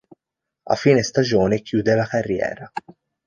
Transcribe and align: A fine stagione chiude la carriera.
A 0.63 0.75
fine 0.75 1.03
stagione 1.03 1.61
chiude 1.61 1.93
la 1.93 2.07
carriera. 2.07 2.67